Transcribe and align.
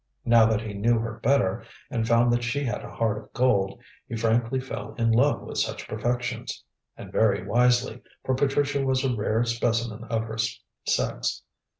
Now 0.25 0.47
that 0.47 0.61
he 0.61 0.73
knew 0.73 0.97
her 0.97 1.19
better, 1.19 1.63
and 1.91 2.07
found 2.07 2.33
that 2.33 2.43
she 2.43 2.63
had 2.63 2.83
a 2.83 2.89
heart 2.89 3.19
of 3.19 3.31
gold, 3.33 3.79
he 4.07 4.15
frankly 4.17 4.59
fell 4.59 4.95
in 4.95 5.11
love 5.11 5.41
with 5.43 5.59
such 5.59 5.87
perfections. 5.87 6.63
And 6.97 7.11
very 7.11 7.45
wisely, 7.45 8.01
for 8.25 8.33
Patricia 8.33 8.83
was 8.83 9.05
a 9.05 9.15
rare 9.15 9.43
specimen 9.43 10.05
of 10.05 10.23
her 10.23 10.39
sex. 10.87 11.43